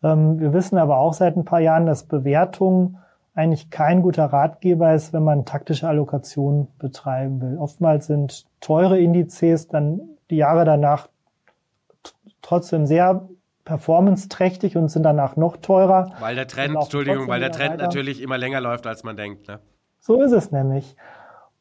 [0.04, 3.00] Ähm, wir wissen aber auch seit ein paar Jahren, dass Bewertung
[3.36, 7.58] eigentlich kein guter Ratgeber ist, wenn man taktische Allokation betreiben will.
[7.58, 11.10] Oftmals sind teure Indizes dann die Jahre danach
[12.42, 13.28] trotzdem sehr
[13.66, 16.14] performance-trächtig und sind danach noch teurer.
[16.20, 17.84] Weil der Trend, Entschuldigung, weil der Trend weiter.
[17.84, 19.48] natürlich immer länger läuft, als man denkt.
[19.48, 19.60] Ne?
[20.00, 20.96] So ist es nämlich.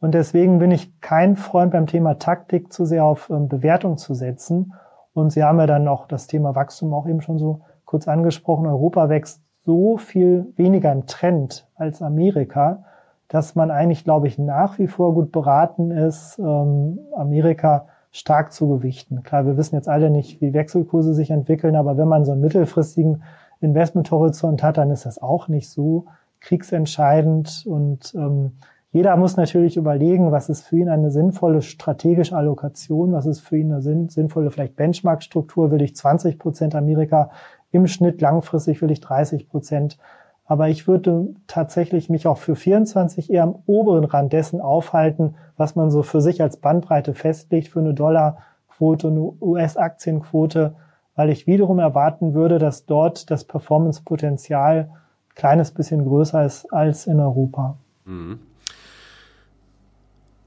[0.00, 4.14] Und deswegen bin ich kein Freund beim Thema Taktik zu sehr auf ähm, Bewertung zu
[4.14, 4.74] setzen.
[5.14, 8.66] Und Sie haben ja dann auch das Thema Wachstum auch eben schon so kurz angesprochen.
[8.66, 12.84] Europa wächst so viel weniger im Trend als Amerika,
[13.28, 18.68] dass man eigentlich, glaube ich, nach wie vor gut beraten ist, ähm, Amerika stark zu
[18.68, 19.22] gewichten.
[19.22, 22.42] Klar, wir wissen jetzt alle nicht, wie Wechselkurse sich entwickeln, aber wenn man so einen
[22.42, 23.22] mittelfristigen
[23.60, 26.04] Investmenthorizont hat, dann ist das auch nicht so
[26.40, 27.64] kriegsentscheidend.
[27.66, 28.52] Und ähm,
[28.92, 33.56] jeder muss natürlich überlegen, was ist für ihn eine sinnvolle strategische Allokation, was ist für
[33.56, 35.72] ihn eine sinnvolle vielleicht Benchmark-Struktur.
[35.72, 37.30] Will ich 20 Prozent Amerika
[37.74, 39.98] im Schnitt, langfristig will ich 30 Prozent.
[40.46, 45.74] Aber ich würde tatsächlich mich auch für 24 eher am oberen Rand dessen aufhalten, was
[45.74, 50.74] man so für sich als Bandbreite festlegt für eine Dollarquote, eine US-Aktienquote,
[51.16, 57.06] weil ich wiederum erwarten würde, dass dort das Performance-Potenzial ein kleines bisschen größer ist als
[57.06, 57.78] in Europa.
[58.04, 58.40] Mhm.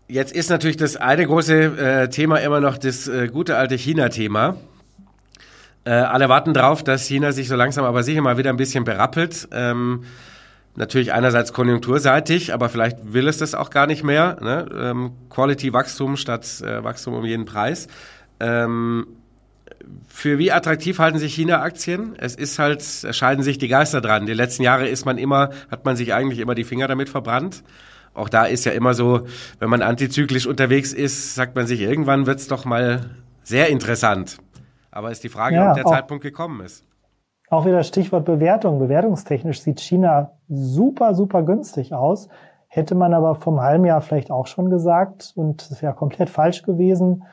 [0.09, 4.55] Jetzt ist natürlich das eine große äh, Thema immer noch das äh, gute alte China-Thema.
[5.87, 8.83] Äh, alle warten drauf, dass China sich so langsam aber sicher mal wieder ein bisschen
[8.83, 9.47] berappelt.
[9.53, 10.03] Ähm,
[10.75, 14.37] natürlich einerseits konjunkturseitig, aber vielleicht will es das auch gar nicht mehr.
[14.41, 14.65] Ne?
[14.77, 17.87] Ähm, Quality-Wachstum statt äh, Wachstum um jeden Preis.
[18.41, 19.07] Ähm,
[20.09, 22.17] für wie attraktiv halten sich China-Aktien?
[22.17, 24.25] Es ist halt, scheiden sich die Geister dran.
[24.25, 27.63] Die letzten Jahre ist man immer, hat man sich eigentlich immer die Finger damit verbrannt.
[28.13, 29.25] Auch da ist ja immer so,
[29.59, 33.09] wenn man antizyklisch unterwegs ist, sagt man sich, irgendwann wird's doch mal
[33.47, 34.39] sehr interessant.
[34.97, 36.83] Aber ist die Frage, ja, ob der Zeitpunkt gekommen ist.
[37.51, 38.79] Auch wieder Stichwort Bewertung.
[38.79, 42.29] Bewertungstechnisch sieht China super, super günstig aus.
[42.67, 46.63] Hätte man aber vom halben Jahr vielleicht auch schon gesagt und es wäre komplett falsch
[46.63, 47.25] gewesen,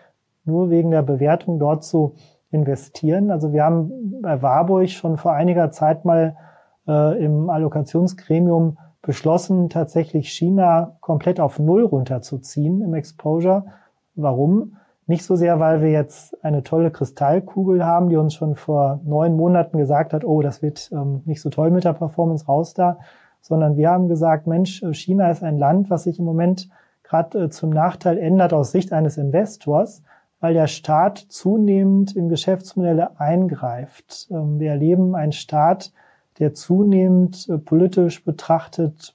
[0.45, 2.17] nur wegen der Bewertung dort zu
[2.51, 3.31] investieren.
[3.31, 6.37] Also wir haben bei Warburg schon vor einiger Zeit mal
[6.87, 13.65] äh, im Allokationsgremium beschlossen, tatsächlich China komplett auf Null runterzuziehen im Exposure.
[14.17, 14.77] Warum?
[15.07, 19.37] Nicht so sehr, weil wir jetzt eine tolle Kristallkugel haben, die uns schon vor neun
[19.37, 22.99] Monaten gesagt hat, oh, das wird ähm, nicht so toll mit der Performance raus da,
[23.43, 26.71] sondern wir haben gesagt, Mensch, China ist ein Land, was sich im Moment
[27.03, 30.03] gerade äh, zum Nachteil ändert aus Sicht eines Investors,
[30.41, 34.29] weil der Staat zunehmend in Geschäftsmodelle eingreift.
[34.31, 35.93] Ähm, wir erleben einen Staat,
[36.39, 39.15] der zunehmend äh, politisch betrachtet,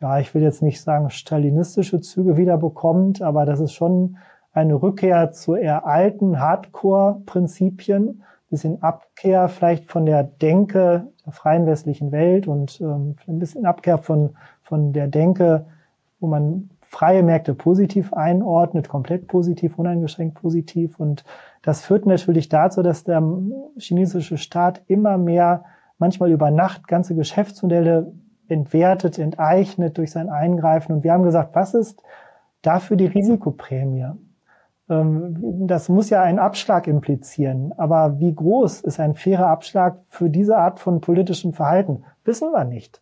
[0.00, 4.16] ja, ich will jetzt nicht sagen stalinistische Züge wieder bekommt, aber das ist schon
[4.54, 8.22] eine Rückkehr zu eher alten Hardcore-Prinzipien,
[8.54, 13.98] bisschen Abkehr vielleicht von der Denke der freien westlichen Welt und ähm, ein bisschen Abkehr
[13.98, 15.66] von, von der Denke,
[16.20, 21.00] wo man freie Märkte positiv einordnet, komplett positiv, uneingeschränkt positiv.
[21.00, 21.24] Und
[21.62, 23.22] das führt natürlich dazu, dass der
[23.76, 25.64] chinesische Staat immer mehr,
[25.98, 28.12] manchmal über Nacht, ganze Geschäftsmodelle
[28.46, 30.92] entwertet, enteignet durch sein Eingreifen.
[30.92, 32.02] Und wir haben gesagt, was ist
[32.62, 34.06] dafür die Risikoprämie?
[34.88, 37.72] Ähm, das muss ja einen Abschlag implizieren.
[37.76, 42.04] Aber wie groß ist ein fairer Abschlag für diese Art von politischem Verhalten?
[42.24, 43.00] Wissen wir nicht.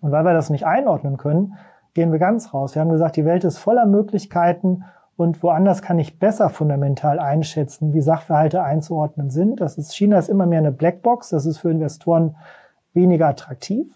[0.00, 1.54] Und weil wir das nicht einordnen können,
[1.94, 2.74] gehen wir ganz raus.
[2.74, 4.84] Wir haben gesagt, die Welt ist voller Möglichkeiten
[5.16, 9.60] und woanders kann ich besser fundamental einschätzen, wie Sachverhalte einzuordnen sind.
[9.60, 11.30] Das ist, China ist immer mehr eine Blackbox.
[11.30, 12.36] Das ist für Investoren
[12.92, 13.92] weniger attraktiv.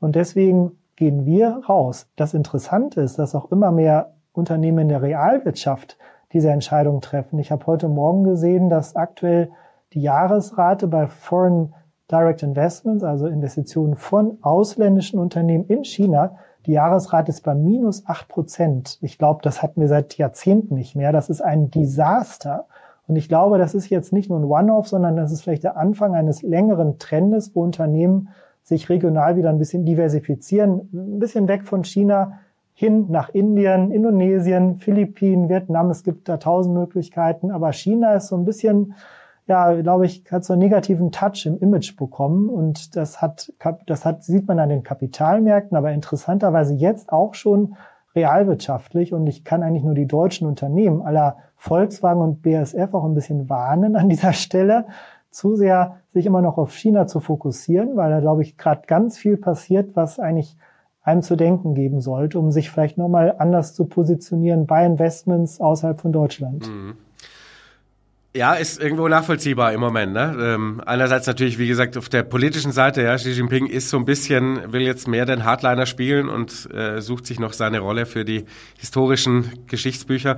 [0.00, 2.10] Und deswegen gehen wir raus.
[2.16, 5.96] Das Interessante ist, dass auch immer mehr Unternehmen in der Realwirtschaft
[6.36, 7.38] diese Entscheidung treffen.
[7.38, 9.48] Ich habe heute Morgen gesehen, dass aktuell
[9.94, 11.72] die Jahresrate bei Foreign
[12.10, 18.28] Direct Investments, also Investitionen von ausländischen Unternehmen in China, die Jahresrate ist bei minus acht
[18.28, 18.98] Prozent.
[19.00, 21.10] Ich glaube, das hatten wir seit Jahrzehnten nicht mehr.
[21.10, 22.66] Das ist ein Desaster.
[23.06, 25.78] Und ich glaube, das ist jetzt nicht nur ein One-Off, sondern das ist vielleicht der
[25.78, 28.28] Anfang eines längeren Trendes, wo Unternehmen
[28.62, 32.40] sich regional wieder ein bisschen diversifizieren, ein bisschen weg von China
[32.78, 35.90] hin nach Indien, Indonesien, Philippinen, Vietnam.
[35.90, 38.94] Es gibt da tausend Möglichkeiten, aber China ist so ein bisschen
[39.46, 42.48] ja, glaube ich, hat so einen negativen Touch im Image bekommen.
[42.48, 43.52] Und das hat,
[43.86, 47.76] das hat, sieht man an den Kapitalmärkten, aber interessanterweise jetzt auch schon
[48.14, 49.12] realwirtschaftlich.
[49.12, 53.48] Und ich kann eigentlich nur die deutschen Unternehmen aller Volkswagen und BSF auch ein bisschen
[53.48, 54.86] warnen an dieser Stelle,
[55.30, 59.18] zu sehr sich immer noch auf China zu fokussieren, weil da, glaube ich, gerade ganz
[59.18, 60.56] viel passiert, was eigentlich
[61.06, 66.00] einem zu denken geben sollte, um sich vielleicht nochmal anders zu positionieren bei Investments außerhalb
[66.00, 66.68] von Deutschland.
[66.68, 66.94] Mhm.
[68.34, 70.12] Ja, ist irgendwo nachvollziehbar im Moment.
[70.12, 70.36] Ne?
[70.38, 74.04] Ähm, einerseits natürlich, wie gesagt, auf der politischen Seite, ja, Xi Jinping ist so ein
[74.04, 78.26] bisschen, will jetzt mehr den Hardliner spielen und äh, sucht sich noch seine Rolle für
[78.26, 78.44] die
[78.76, 80.36] historischen Geschichtsbücher.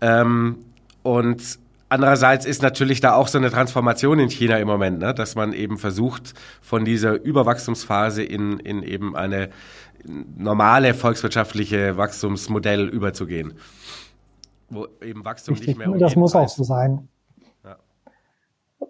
[0.00, 0.56] Ähm,
[1.04, 5.14] und andererseits ist natürlich da auch so eine Transformation in China im Moment, ne?
[5.14, 9.50] dass man eben versucht, von dieser Überwachstumsphase in, in eben eine
[10.08, 13.54] normale volkswirtschaftliche Wachstumsmodell überzugehen.
[14.68, 17.08] Wo eben Wachstum Richtig, nicht mehr um Das muss auch so sein.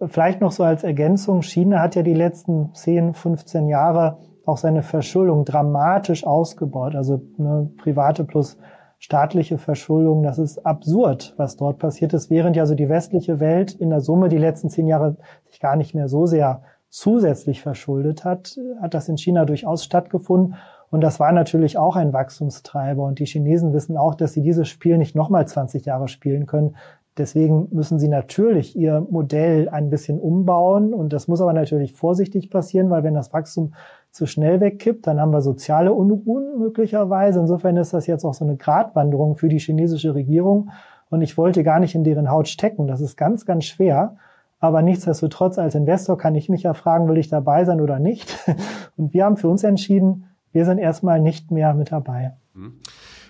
[0.08, 4.82] Vielleicht noch so als Ergänzung, China hat ja die letzten 10, 15 Jahre auch seine
[4.82, 6.94] Verschuldung dramatisch ausgebaut.
[6.94, 8.58] Also eine private plus
[8.98, 13.74] staatliche Verschuldung, das ist absurd, was dort passiert ist, während ja so die westliche Welt
[13.74, 18.24] in der Summe die letzten zehn Jahre sich gar nicht mehr so sehr zusätzlich verschuldet
[18.24, 20.54] hat, hat das in China durchaus stattgefunden.
[20.90, 23.04] Und das war natürlich auch ein Wachstumstreiber.
[23.04, 26.76] Und die Chinesen wissen auch, dass sie dieses Spiel nicht nochmal 20 Jahre spielen können.
[27.18, 32.50] Deswegen müssen sie natürlich ihr Modell ein bisschen umbauen und das muss aber natürlich vorsichtig
[32.50, 33.72] passieren, weil wenn das Wachstum
[34.10, 37.40] zu schnell wegkippt, dann haben wir soziale Unruhen möglicherweise.
[37.40, 40.68] Insofern ist das jetzt auch so eine Gratwanderung für die chinesische Regierung
[41.08, 42.86] und ich wollte gar nicht in deren Haut stecken.
[42.86, 44.16] Das ist ganz, ganz schwer.
[44.58, 48.36] Aber nichtsdestotrotz als Investor kann ich mich ja fragen, will ich dabei sein oder nicht?
[48.96, 50.24] Und wir haben für uns entschieden,
[50.56, 52.32] wir sind erstmal nicht mehr mit dabei.
[52.54, 52.78] Mhm.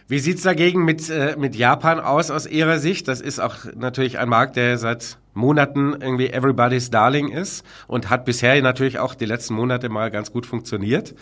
[0.06, 3.08] Wie sieht's dagegen mit, äh, mit Japan aus aus Ihrer Sicht?
[3.08, 8.24] Das ist auch natürlich ein Markt, der seit Monaten irgendwie everybody's darling ist und hat
[8.24, 11.16] bisher natürlich auch die letzten Monate mal ganz gut funktioniert.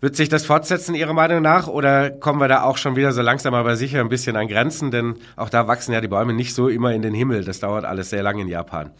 [0.00, 3.20] Wird sich das fortsetzen, Ihrer Meinung nach, oder kommen wir da auch schon wieder so
[3.20, 4.92] langsam aber sicher ein bisschen an Grenzen?
[4.92, 7.42] Denn auch da wachsen ja die Bäume nicht so immer in den Himmel.
[7.42, 8.92] Das dauert alles sehr lange in Japan.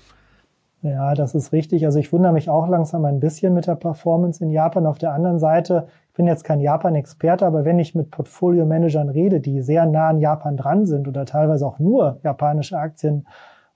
[0.82, 1.84] Ja, das ist richtig.
[1.84, 4.86] Also ich wundere mich auch langsam ein bisschen mit der Performance in Japan.
[4.86, 9.40] Auf der anderen Seite ich bin jetzt kein Japan-Experte, aber wenn ich mit Portfolio-Managern rede,
[9.40, 13.28] die sehr nah an Japan dran sind oder teilweise auch nur japanische Aktien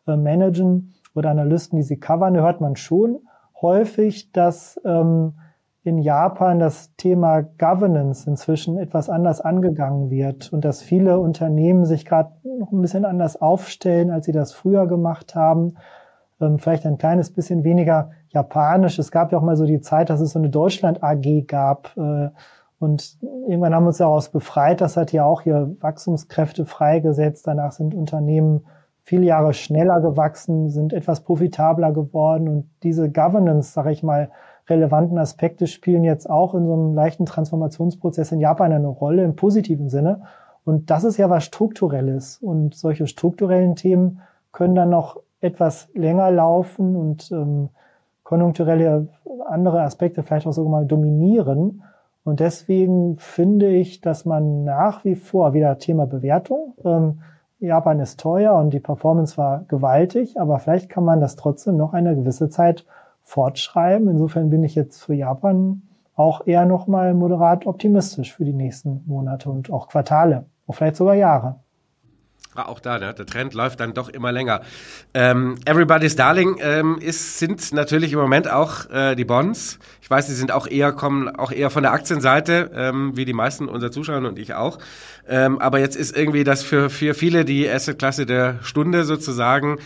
[0.09, 3.21] äh, managen oder Analysten, die sie covern, hört man schon
[3.63, 5.35] häufig, dass ähm,
[5.85, 12.05] in Japan das Thema Governance inzwischen etwas anders angegangen wird und dass viele Unternehmen sich
[12.05, 15.77] gerade noch ein bisschen anders aufstellen, als sie das früher gemacht haben
[16.41, 18.99] ähm, vielleicht ein kleines bisschen weniger japanisch.
[18.99, 21.97] Es gab ja auch mal so die Zeit, dass es so eine Deutschland AG gab.
[21.97, 22.31] Äh,
[22.79, 23.19] und
[23.49, 24.81] irgendwann haben wir uns daraus befreit.
[24.81, 27.47] Das hat ja auch hier Wachstumskräfte freigesetzt.
[27.47, 28.67] Danach sind Unternehmen
[29.03, 32.49] viele Jahre schneller gewachsen, sind etwas profitabler geworden.
[32.49, 34.31] Und diese Governance, sage ich mal,
[34.69, 39.37] relevanten Aspekte spielen jetzt auch in so einem leichten Transformationsprozess in Japan eine Rolle im
[39.37, 40.23] positiven Sinne.
[40.65, 42.39] Und das ist ja was Strukturelles.
[42.39, 44.21] Und solche strukturellen Themen
[44.53, 47.69] können dann noch etwas länger laufen und ähm,
[48.23, 49.09] konjunkturelle
[49.47, 51.83] andere Aspekte vielleicht auch sogar mal dominieren.
[52.25, 56.75] Und deswegen finde ich, dass man nach wie vor wieder Thema Bewertung.
[56.85, 57.21] Ähm,
[57.61, 61.93] Japan ist teuer und die Performance war gewaltig, aber vielleicht kann man das trotzdem noch
[61.93, 62.87] eine gewisse Zeit
[63.23, 64.09] fortschreiben.
[64.09, 65.83] Insofern bin ich jetzt für Japan
[66.17, 70.97] auch eher noch mal moderat optimistisch für die nächsten Monate und auch Quartale, auch vielleicht
[70.97, 71.57] sogar Jahre.
[72.57, 73.13] Auch da, ne?
[73.13, 74.63] der Trend läuft dann doch immer länger.
[75.13, 79.79] Ähm, Everybody's Darling ähm, ist, sind natürlich im Moment auch äh, die Bonds.
[80.01, 83.33] Ich weiß, die sind auch eher, kommen auch eher von der Aktienseite, ähm, wie die
[83.33, 84.79] meisten unserer Zuschauer und ich auch.
[85.29, 89.79] Ähm, aber jetzt ist irgendwie das für, für viele die Assetklasse der Stunde sozusagen.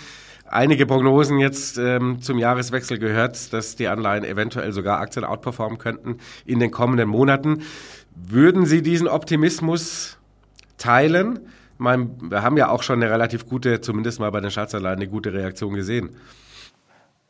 [0.50, 6.18] Einige Prognosen jetzt ähm, zum Jahreswechsel gehört, dass die Anleihen eventuell sogar Aktien outperformen könnten
[6.46, 7.62] in den kommenden Monaten.
[8.14, 10.16] Würden Sie diesen Optimismus
[10.78, 11.40] teilen?
[11.78, 15.08] Meine, wir haben ja auch schon eine relativ gute, zumindest mal bei den Staatsanleihen, eine
[15.08, 16.10] gute Reaktion gesehen.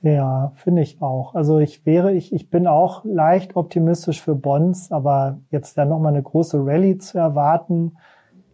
[0.02, 1.34] Ja, finde ich auch.
[1.34, 6.12] Also ich wäre, ich, ich bin auch leicht optimistisch für Bonds, aber jetzt da nochmal
[6.12, 7.96] eine große Rallye zu erwarten,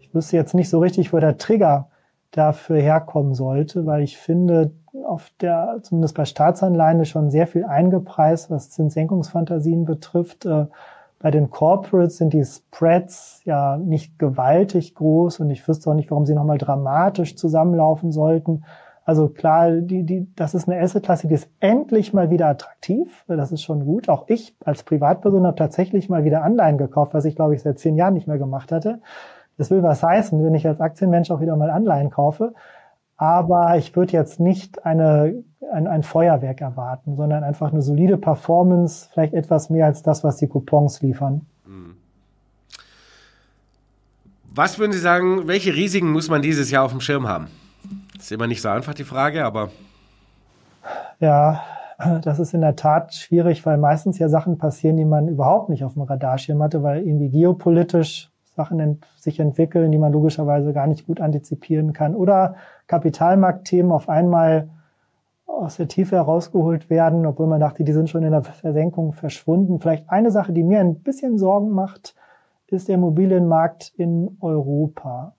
[0.00, 1.88] ich wüsste jetzt nicht so richtig, wo der Trigger
[2.30, 4.72] dafür herkommen sollte, weil ich finde,
[5.07, 10.46] auf der, zumindest bei Staatsanleihen schon sehr viel eingepreist, was Zinssenkungsfantasien betrifft.
[11.24, 16.10] Bei den Corporates sind die Spreads ja nicht gewaltig groß und ich wüsste auch nicht,
[16.10, 18.64] warum sie nochmal dramatisch zusammenlaufen sollten.
[19.06, 23.24] Also klar, die, die, das ist eine Assetklasse, die ist endlich mal wieder attraktiv.
[23.26, 24.10] Das ist schon gut.
[24.10, 27.78] Auch ich als Privatperson habe tatsächlich mal wieder Anleihen gekauft, was ich glaube ich seit
[27.78, 29.00] zehn Jahren nicht mehr gemacht hatte.
[29.56, 32.52] Das will was heißen, wenn ich als Aktienmensch auch wieder mal Anleihen kaufe.
[33.16, 39.09] Aber ich würde jetzt nicht eine, ein, ein Feuerwerk erwarten, sondern einfach eine solide Performance,
[39.12, 41.46] vielleicht etwas mehr als das, was die Coupons liefern.
[41.64, 41.96] Hm.
[44.53, 47.48] Was würden Sie sagen, welche Risiken muss man dieses Jahr auf dem Schirm haben?
[48.14, 49.70] Das ist immer nicht so einfach die Frage, aber.
[51.18, 51.62] Ja,
[52.22, 55.85] das ist in der Tat schwierig, weil meistens ja Sachen passieren, die man überhaupt nicht
[55.85, 60.87] auf dem Radarschirm hatte, weil irgendwie geopolitisch Sachen ent sich entwickeln, die man logischerweise gar
[60.87, 62.14] nicht gut antizipieren kann.
[62.14, 62.55] Oder
[62.87, 64.69] Kapitalmarktthemen auf einmal
[65.47, 69.81] aus der Tiefe herausgeholt werden, obwohl man dachte, die sind schon in der Versenkung verschwunden.
[69.81, 72.14] Vielleicht eine Sache, die mir ein bisschen Sorgen macht,
[72.69, 75.35] ist der Immobilienmarkt in Europa.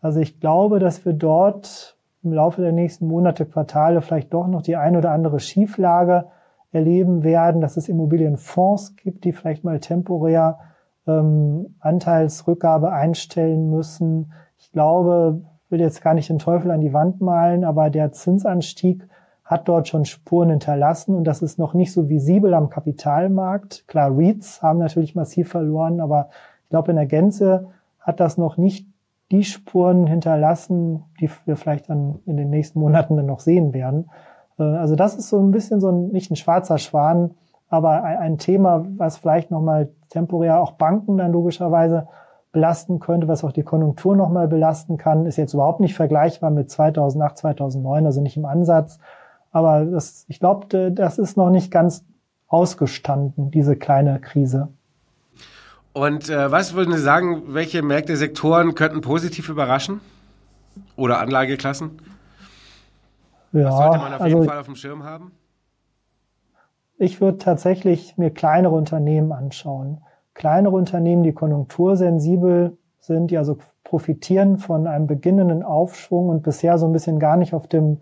[0.00, 4.62] Also ich glaube, dass wir dort im Laufe der nächsten Monate, Quartale vielleicht doch noch
[4.62, 6.26] die ein oder andere Schieflage
[6.72, 10.58] erleben werden, dass es Immobilienfonds gibt, die vielleicht mal temporär
[11.06, 14.32] ähm, Anteilsrückgabe einstellen müssen.
[14.58, 19.06] Ich glaube, will jetzt gar nicht den Teufel an die Wand malen, aber der Zinsanstieg
[19.44, 23.86] hat dort schon Spuren hinterlassen und das ist noch nicht so visibel am Kapitalmarkt.
[23.88, 26.28] Klar, REITs haben natürlich massiv verloren, aber
[26.62, 27.68] ich glaube, in der Gänze
[28.00, 28.86] hat das noch nicht
[29.30, 34.10] die Spuren hinterlassen, die wir vielleicht dann in den nächsten Monaten dann noch sehen werden.
[34.58, 37.32] Äh, also das ist so ein bisschen so ein, nicht ein schwarzer Schwan,
[37.74, 42.08] aber ein, Thema, was vielleicht nochmal temporär auch Banken dann logischerweise
[42.52, 46.70] belasten könnte, was auch die Konjunktur nochmal belasten kann, ist jetzt überhaupt nicht vergleichbar mit
[46.70, 49.00] 2008, 2009, also nicht im Ansatz.
[49.50, 52.04] Aber das, ich glaube, das ist noch nicht ganz
[52.46, 54.68] ausgestanden, diese kleine Krise.
[55.92, 60.00] Und äh, was würden Sie sagen, welche Märkte, Sektoren könnten positiv überraschen?
[60.96, 61.98] Oder Anlageklassen?
[63.52, 65.32] Ja, was sollte man auf also, jeden Fall auf dem Schirm haben?
[66.96, 69.98] Ich würde tatsächlich mir kleinere Unternehmen anschauen.
[70.32, 76.86] Kleinere Unternehmen, die konjunktursensibel sind, die also profitieren von einem beginnenden Aufschwung und bisher so
[76.86, 77.98] ein bisschen gar nicht auf dem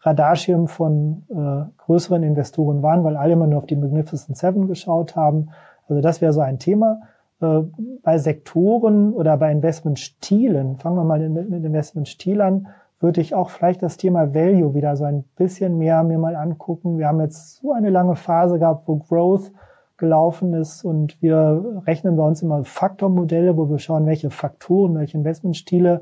[0.00, 5.16] Radarschirm von äh, größeren Investoren waren, weil alle immer nur auf die Magnificent Seven geschaut
[5.16, 5.50] haben.
[5.88, 7.00] Also das wäre so ein Thema.
[7.40, 7.60] Äh,
[8.02, 12.68] bei Sektoren oder bei Investmentstilen, fangen wir mal mit, Investmentstil an,
[13.04, 16.96] würde ich auch vielleicht das Thema Value wieder so ein bisschen mehr mir mal angucken.
[16.96, 19.52] Wir haben jetzt so eine lange Phase gehabt, wo Growth
[19.98, 25.18] gelaufen ist und wir rechnen bei uns immer Faktormodelle, wo wir schauen, welche Faktoren, welche
[25.18, 26.00] Investmentstile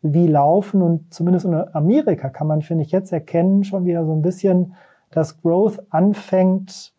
[0.00, 4.12] wie laufen und zumindest in Amerika kann man, finde ich, jetzt erkennen schon wieder so
[4.12, 4.74] ein bisschen,
[5.10, 6.92] dass Growth anfängt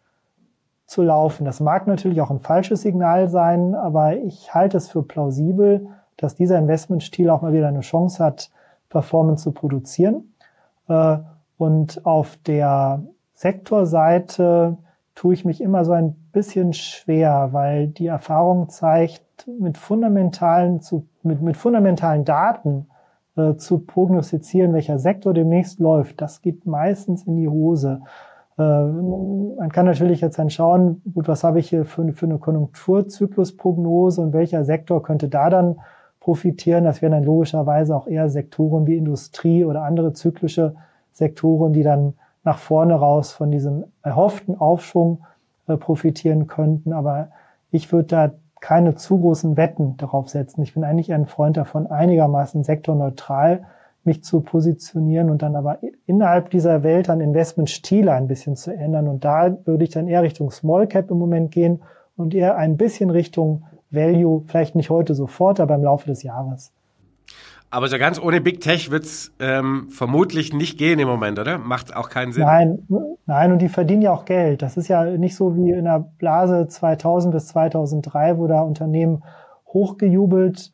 [0.86, 1.46] zu laufen.
[1.46, 5.88] Das mag natürlich auch ein falsches Signal sein, aber ich halte es für plausibel,
[6.18, 8.52] dass dieser Investmentstil auch mal wieder eine Chance hat,
[8.96, 10.34] Performance zu produzieren.
[10.88, 11.18] Äh,
[11.58, 13.04] und auf der
[13.34, 14.78] Sektorseite
[15.16, 21.08] tue ich mich immer so ein bisschen schwer, weil die Erfahrung zeigt, mit fundamentalen, zu,
[21.24, 22.88] mit, mit fundamentalen Daten
[23.36, 28.02] äh, zu prognostizieren, welcher Sektor demnächst läuft, das geht meistens in die Hose.
[28.58, 32.40] Äh, man kann natürlich jetzt dann schauen, gut, was habe ich hier für, für eine
[32.40, 35.82] Konjunkturzyklusprognose und welcher Sektor könnte da dann
[36.26, 36.86] profitieren.
[36.86, 40.74] Das wären dann logischerweise auch eher Sektoren wie Industrie oder andere zyklische
[41.14, 45.24] Sektoren, die dann nach vorne raus von diesem erhofften Aufschwung
[45.68, 46.94] äh, profitieren könnten.
[46.94, 47.28] Aber
[47.70, 50.64] ich würde da keine zu großen Wetten darauf setzen.
[50.64, 53.66] Ich bin eigentlich ein Freund davon, einigermaßen sektorneutral
[54.04, 59.08] mich zu positionieren und dann aber innerhalb dieser Welt dann Investmentstile ein bisschen zu ändern.
[59.08, 61.84] Und da würde ich dann eher Richtung Small Cap im Moment gehen
[62.18, 66.72] und eher ein bisschen Richtung Value, vielleicht nicht heute sofort, aber im Laufe des Jahres.
[67.72, 71.58] Aber so ganz ohne Big Tech wird's ähm, vermutlich nicht gehen im Moment, oder?
[71.58, 72.44] Macht auch keinen Sinn.
[72.44, 72.88] Nein,
[73.26, 74.62] nein, und die verdienen ja auch Geld.
[74.62, 79.24] Das ist ja nicht so wie in der Blase 2000 bis 2003, wo da Unternehmen
[79.68, 80.72] hochgejubelt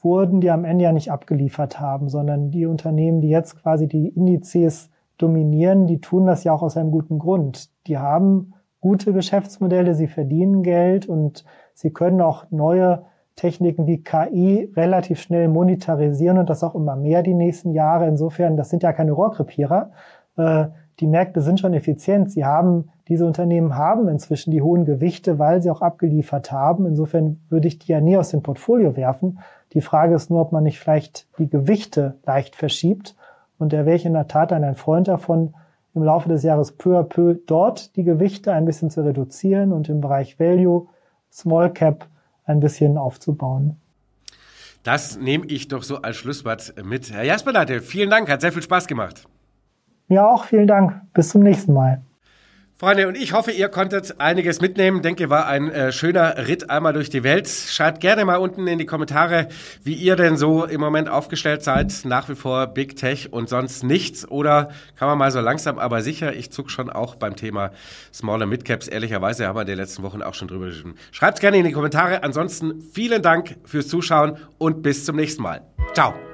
[0.00, 4.08] wurden, die am Ende ja nicht abgeliefert haben, sondern die Unternehmen, die jetzt quasi die
[4.08, 7.70] Indizes dominieren, die tun das ja auch aus einem guten Grund.
[7.86, 11.44] Die haben gute Geschäftsmodelle, sie verdienen Geld und
[11.74, 13.04] Sie können auch neue
[13.36, 18.06] Techniken wie KI relativ schnell monetarisieren und das auch immer mehr die nächsten Jahre.
[18.06, 19.90] Insofern, das sind ja keine Rohrkrepierer.
[20.36, 20.66] Äh,
[21.00, 22.30] die Märkte sind schon effizient.
[22.30, 26.86] Sie haben, diese Unternehmen haben inzwischen die hohen Gewichte, weil sie auch abgeliefert haben.
[26.86, 29.40] Insofern würde ich die ja nie aus dem Portfolio werfen.
[29.72, 33.16] Die Frage ist nur, ob man nicht vielleicht die Gewichte leicht verschiebt.
[33.58, 35.54] Und da wäre ich in der Tat ein Freund davon,
[35.94, 39.88] im Laufe des Jahres peu à peu dort die Gewichte ein bisschen zu reduzieren und
[39.88, 40.88] im Bereich Value,
[41.34, 42.06] Small Cap
[42.44, 43.76] ein bisschen aufzubauen.
[44.84, 47.10] Das nehme ich doch so als Schlusswort mit.
[47.10, 49.26] Herr Jasper, vielen Dank, hat sehr viel Spaß gemacht.
[50.08, 51.00] Mir auch, vielen Dank.
[51.12, 52.02] Bis zum nächsten Mal.
[52.76, 55.00] Freunde, und ich hoffe, ihr konntet einiges mitnehmen.
[55.00, 57.48] Denke, war ein äh, schöner Ritt einmal durch die Welt.
[57.48, 59.46] Schreibt gerne mal unten in die Kommentare,
[59.84, 62.04] wie ihr denn so im Moment aufgestellt seid.
[62.04, 64.28] Nach wie vor Big Tech und sonst nichts.
[64.28, 66.34] Oder kann man mal so langsam, aber sicher.
[66.34, 67.70] Ich zuck schon auch beim Thema
[68.12, 68.88] Smaller Midcaps.
[68.88, 70.96] Ehrlicherweise haben wir in den letzten Wochen auch schon drüber geschrieben.
[71.12, 72.24] Schreibt gerne in die Kommentare.
[72.24, 75.62] Ansonsten vielen Dank fürs Zuschauen und bis zum nächsten Mal.
[75.92, 76.33] Ciao.